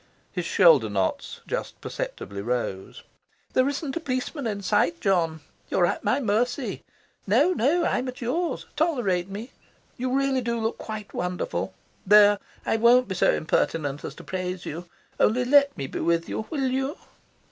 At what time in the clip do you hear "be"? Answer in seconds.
13.09-13.13, 15.85-15.99